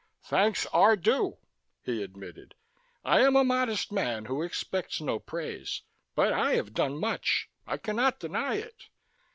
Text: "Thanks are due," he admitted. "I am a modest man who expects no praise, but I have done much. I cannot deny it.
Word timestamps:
"Thanks 0.23 0.65
are 0.73 0.95
due," 0.95 1.37
he 1.83 2.01
admitted. 2.01 2.55
"I 3.05 3.19
am 3.21 3.35
a 3.35 3.43
modest 3.43 3.91
man 3.91 4.25
who 4.25 4.41
expects 4.41 4.99
no 4.99 5.19
praise, 5.19 5.83
but 6.15 6.33
I 6.33 6.55
have 6.55 6.73
done 6.73 6.99
much. 6.99 7.49
I 7.67 7.77
cannot 7.77 8.19
deny 8.19 8.55
it. 8.55 8.85